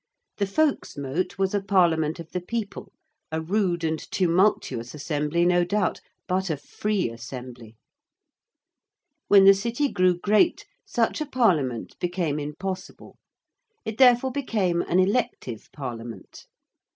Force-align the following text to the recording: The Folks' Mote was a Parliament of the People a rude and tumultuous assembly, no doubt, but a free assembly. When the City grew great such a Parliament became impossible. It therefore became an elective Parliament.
The 0.37 0.47
Folks' 0.47 0.97
Mote 0.97 1.37
was 1.37 1.53
a 1.53 1.61
Parliament 1.61 2.19
of 2.19 2.31
the 2.31 2.41
People 2.41 2.91
a 3.31 3.39
rude 3.39 3.83
and 3.83 3.99
tumultuous 3.99 4.95
assembly, 4.95 5.45
no 5.45 5.63
doubt, 5.63 6.01
but 6.27 6.49
a 6.49 6.57
free 6.57 7.07
assembly. 7.11 7.75
When 9.27 9.45
the 9.45 9.53
City 9.53 9.89
grew 9.91 10.17
great 10.17 10.65
such 10.87 11.21
a 11.21 11.27
Parliament 11.27 11.99
became 11.99 12.39
impossible. 12.39 13.17
It 13.85 13.99
therefore 13.99 14.31
became 14.31 14.81
an 14.81 14.97
elective 14.99 15.69
Parliament. 15.71 16.47